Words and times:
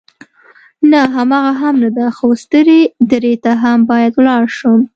نه، 0.91 1.01
هماغه 1.15 1.53
هم 1.61 1.75
نه 1.83 1.89
ده، 1.97 2.05
خو 2.17 2.27
سترې 2.43 2.79
درې 3.11 3.33
ته 3.43 3.51
هم 3.63 3.79
باید 3.89 4.11
ولاړ 4.15 4.43
شم. 4.57 4.79